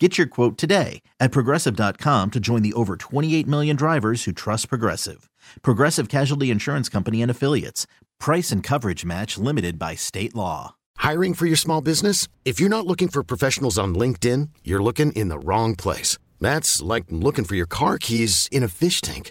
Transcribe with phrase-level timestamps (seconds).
[0.00, 4.68] Get your quote today at progressive.com to join the over 28 million drivers who trust
[4.68, 5.30] Progressive.
[5.62, 7.86] Progressive Casualty Insurance Company and Affiliates.
[8.18, 10.74] Price and coverage match limited by state law.
[10.96, 12.26] Hiring for your small business?
[12.44, 16.18] If you're not looking for professionals on LinkedIn, you're looking in the wrong place.
[16.40, 19.30] That's like looking for your car keys in a fish tank.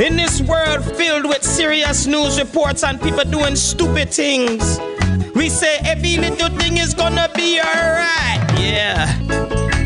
[0.00, 4.78] In this world filled with serious news reports and people doing stupid things,
[5.34, 8.60] we say every little thing is gonna be alright.
[8.60, 9.06] Yeah.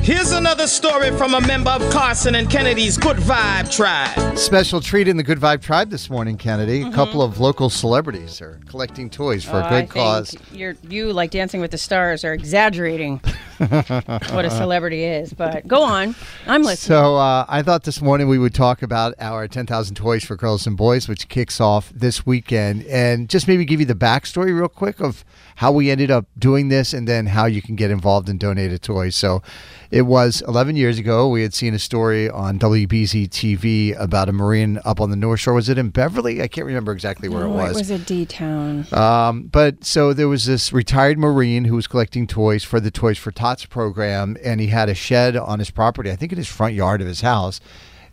[0.03, 4.36] Here's another story from a member of Carson and Kennedy's Good Vibe Tribe.
[4.36, 6.83] Special treat in the Good Vibe Tribe this morning, Kennedy.
[6.83, 7.33] A couple mm-hmm.
[7.33, 10.34] of local celebrities are collecting toys for Oh, a I good think cause.
[10.50, 13.20] You're, you, like Dancing with the Stars, are exaggerating
[14.33, 15.33] what a celebrity is.
[15.34, 16.14] But go on.
[16.47, 16.97] I'm listening.
[16.97, 20.66] So uh, I thought this morning we would talk about our 10,000 Toys for Girls
[20.66, 24.69] and Boys, which kicks off this weekend, and just maybe give you the backstory real
[24.69, 25.25] quick of
[25.56, 28.72] how we ended up doing this and then how you can get involved and donate
[28.72, 29.11] a toy.
[29.11, 29.42] So
[29.91, 31.28] it was 11 years ago.
[31.28, 35.41] We had seen a story on WBZ TV about a Marine up on the North
[35.41, 35.53] Shore.
[35.53, 36.41] Was it in Beverly?
[36.41, 37.70] I can't remember exactly where Oh, it was.
[37.72, 38.86] It was a D town.
[38.92, 43.19] Um, but so there was this retired Marine who was collecting toys for the Toys
[43.19, 46.48] for Tots program, and he had a shed on his property, I think in his
[46.48, 47.61] front yard of his house.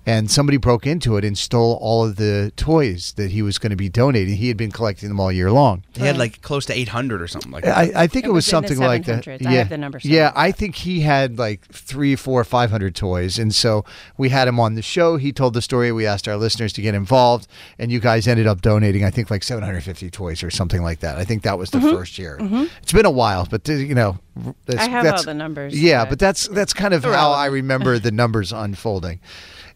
[0.07, 3.71] And somebody broke into it and stole all of the toys that he was going
[3.71, 4.37] to be donating.
[4.37, 5.83] He had been collecting them all year long.
[5.93, 7.77] He had like close to 800 or something like that.
[7.77, 9.25] I, I think it, It was, was something like that.
[9.25, 9.45] 700s.
[9.45, 10.43] I have the number Yeah, somewhere.
[10.47, 13.83] I think he had like three, four, five hundred toys, and so
[14.17, 15.17] we had him on the show.
[15.17, 15.91] He told the story.
[15.91, 17.45] We asked our listeners to get involved,
[17.77, 20.81] and you guys ended up donating, I think, like seven hundred fifty toys or something
[20.83, 21.17] like that.
[21.17, 22.37] I think that was the first year.
[22.81, 24.19] It's been a while, but uh, you know,
[24.65, 24.79] that's, Mm-hmm.
[24.79, 27.31] I have that's- all the numbers, Yeah, but but that's that's kind of how.
[27.33, 29.19] I remember the numbers unfolding.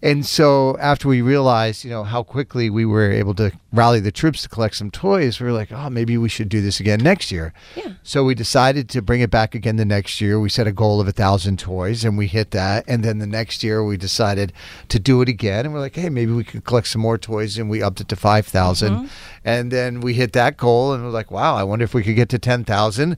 [0.04, 4.12] And so after we realized, you know, how quickly we were able to rally the
[4.12, 7.00] troops to collect some toys, we were like, oh, maybe we should do this again
[7.02, 7.54] next year.
[7.76, 7.94] Yeah.
[8.02, 10.40] So we decided to bring it back again the next year.
[10.40, 12.84] We set a goal of a thousand toys, and we hit that.
[12.88, 14.54] And then the next year, we decided
[14.90, 17.60] to do it again, and we're like, hey, maybe we could collect some more toys,
[17.60, 19.06] and we upped it to five mm-hmm.
[19.46, 22.16] And then we hit that goal, and we're like, wow, I wonder if we could
[22.16, 23.18] get to ten thousand.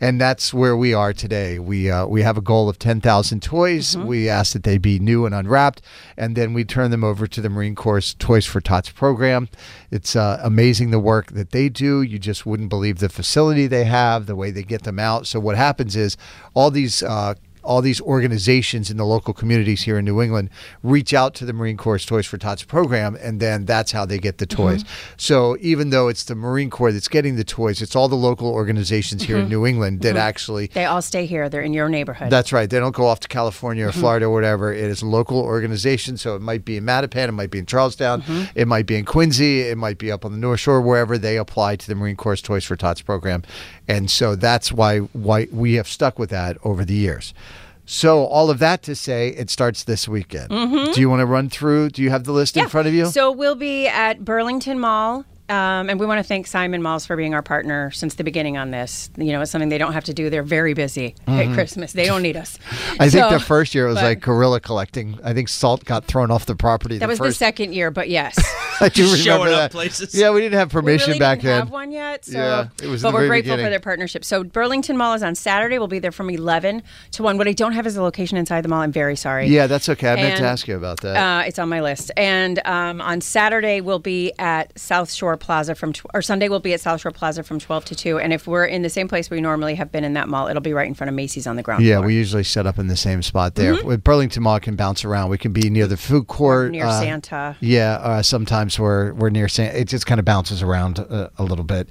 [0.00, 1.58] And that's where we are today.
[1.58, 3.96] We uh, we have a goal of ten thousand toys.
[4.06, 5.82] We ask that they be new and unwrapped,
[6.16, 9.50] and then we turn them over to the Marine Corps Toys for Tots program.
[9.90, 12.00] It's uh, amazing the work that they do.
[12.00, 15.26] You just wouldn't believe the facility they have, the way they get them out.
[15.26, 16.16] So what happens is
[16.54, 17.02] all these.
[17.02, 20.50] Uh, all these organizations in the local communities here in New England
[20.82, 24.18] reach out to the Marine Corps Toys for Tots program, and then that's how they
[24.18, 24.62] get the mm-hmm.
[24.62, 24.84] toys.
[25.16, 28.48] So even though it's the Marine Corps that's getting the toys, it's all the local
[28.48, 29.50] organizations here in mm-hmm.
[29.50, 30.18] New England that mm-hmm.
[30.18, 30.66] actually.
[30.68, 31.48] they all stay here.
[31.48, 32.30] They're in your neighborhood.
[32.30, 32.68] That's right.
[32.68, 34.72] They don't go off to California or Florida or whatever.
[34.72, 37.66] It is a local organization, so it might be in Mattapan, it might be in
[37.66, 38.22] Charlestown,
[38.54, 41.36] it might be in Quincy, it might be up on the North Shore, wherever they
[41.36, 43.42] apply to the Marine Corps Toys for Tots program,
[43.88, 47.34] and so that's why why we have stuck with that over the years.
[47.92, 50.50] So all of that to say, it starts this weekend.
[50.50, 50.92] Mm-hmm.
[50.92, 51.90] Do you want to run through?
[51.90, 53.06] Do you have the list in front of you?
[53.06, 55.24] So we'll be at Burlington Mall.
[55.50, 58.56] Um, and we want to thank Simon Malls for being our partner since the beginning
[58.56, 59.10] on this.
[59.16, 60.30] You know, it's something they don't have to do.
[60.30, 61.92] They're very busy at Christmas.
[61.92, 62.56] They don't need us.
[62.58, 63.02] Mm-hmm.
[63.02, 65.18] I think the first year it was but like guerrilla collecting.
[65.24, 66.98] I think salt got thrown off the property.
[66.98, 68.38] That the was the second year, but yes.
[68.80, 69.72] I do remember Showing up that.
[69.72, 70.14] places.
[70.14, 71.58] Yeah, we didn't have We permission really back didn't then.
[71.60, 72.24] have one yet.
[72.24, 73.66] So, Yeah, it was but we're grateful beginning.
[73.66, 74.24] for their partnership.
[74.24, 75.78] So Burlington Mall is on Saturday.
[75.78, 76.82] We'll be there from 11
[77.12, 77.36] to 1.
[77.36, 78.80] What I don't have is the location inside the mall.
[78.80, 79.48] I'm very sorry.
[79.48, 80.08] Yeah, that's okay.
[80.12, 81.16] I meant to ask you about that.
[81.16, 82.10] Uh, it's on my list.
[82.16, 86.60] And um, on Saturday, we'll be at South Shore Plaza from, tw- or Sunday, we'll
[86.60, 88.18] be at South Shore Plaza from 12 to 2.
[88.20, 90.62] And if we're in the same place we normally have been in that mall, it'll
[90.62, 92.06] be right in front of Macy's on the ground yeah, floor.
[92.06, 93.82] we usually set up in the same spot there.
[93.82, 95.30] With Burlington Mall, can bounce around.
[95.30, 97.56] We can be near the food court, near uh, Santa.
[97.60, 99.78] Yeah, uh, sometimes we're we're near Santa.
[99.78, 101.88] It just kind of bounces around uh, a little bit.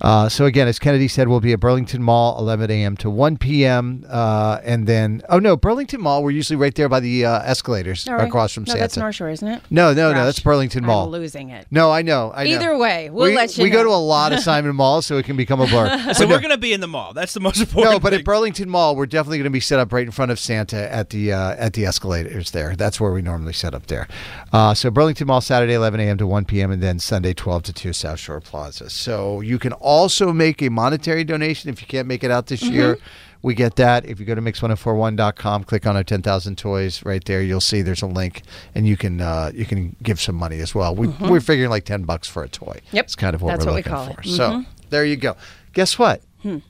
[0.00, 2.96] Uh, so again, as Kennedy said, we'll be at Burlington Mall, 11 a.m.
[2.98, 4.04] to 1 p.m.
[4.08, 6.22] Uh, and then, oh no, Burlington Mall.
[6.22, 8.26] We're usually right there by the uh, escalators right.
[8.26, 8.80] across from no, Santa.
[8.80, 9.62] that's North Shore, isn't it?
[9.70, 11.06] No, no, no, that's Burlington Mall.
[11.06, 11.66] I'm losing it.
[11.70, 12.32] No, I know.
[12.34, 12.50] I know.
[12.50, 13.10] Either way, way.
[13.10, 13.76] We'll we, let you we know.
[13.78, 15.88] go to a lot of Simon Malls, so it can become a blur.
[16.14, 17.12] So But we're gonna be in the mall.
[17.12, 17.92] That's the most important.
[17.92, 18.20] no, but thing.
[18.20, 20.92] at Burlington Mall, we're definitely going to be set up right in front of Santa
[20.92, 22.74] at the uh, at the escalators there.
[22.76, 24.08] That's where we normally set up there.
[24.52, 26.18] Uh, so Burlington Mall Saturday 11 a.m.
[26.18, 26.70] to 1 p.m.
[26.70, 28.88] and then Sunday 12 to 2 South Shore Plaza.
[28.90, 32.62] So you can also make a monetary donation if you can't make it out this
[32.62, 32.98] year.
[33.42, 34.04] We get that.
[34.04, 38.02] If you go to mix1041.com, click on our 10,000 toys right there, you'll see there's
[38.02, 38.42] a link
[38.74, 40.94] and you can uh, you can give some money as well.
[40.94, 42.80] We, We're figuring like 10 bucks for a toy.
[42.92, 43.04] Yep.
[43.04, 44.20] It's kind of what That's we're what we looking call for.
[44.20, 44.24] it.
[44.26, 44.36] Mm-hmm.
[44.36, 45.36] So there you go.
[45.72, 46.22] Guess what?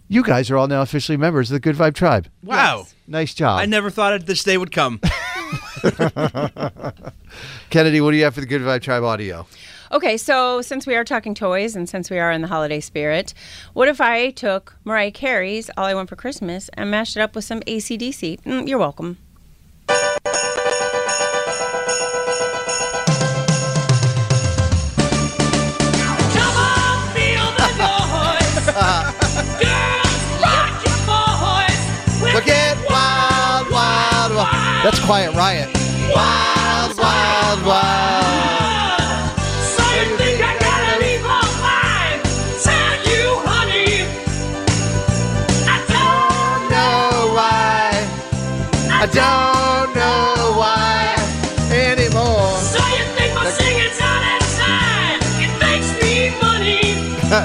[0.09, 2.29] You guys are all now officially members of the Good Vibe Tribe.
[2.43, 2.87] wow.
[3.06, 3.61] Nice job.
[3.61, 5.00] I never thought this day would come.
[7.71, 9.47] Kennedy, what do you have for the Good Vibe Tribe audio?
[9.90, 13.32] Okay, so since we are talking toys and since we are in the holiday spirit,
[13.73, 17.35] what if I took Mariah Carey's All I Want for Christmas and mashed it up
[17.35, 18.43] with some ACDC?
[18.43, 19.17] Mm, you're welcome.
[19.87, 19.96] Come
[26.58, 28.69] on, feel the noise.
[29.64, 31.81] Girls, rock your boys.
[32.35, 34.85] Look at Wild Wild Wild.
[34.85, 35.70] That's Quiet Riot.
[36.14, 36.57] Wild Wild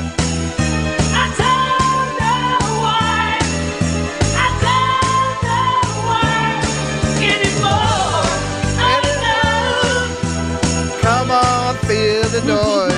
[0.02, 0.24] know.
[11.02, 12.93] Come on, feel the noise.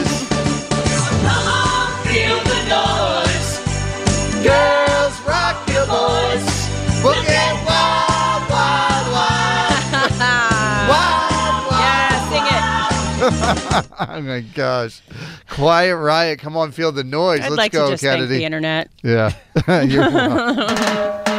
[13.47, 15.01] Oh my gosh.
[15.49, 16.39] Quiet Riot.
[16.39, 17.39] Come on, feel the noise.
[17.41, 18.27] I'd Let's like go, to just Kennedy.
[18.27, 18.89] thank the internet.
[19.03, 19.31] Yeah.
[19.83, 21.21] You're welcome.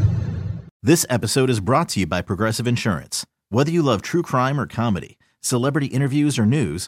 [0.83, 3.25] This episode is brought to you by Progressive Insurance.
[3.49, 6.87] Whether you love true crime or comedy, celebrity interviews or news,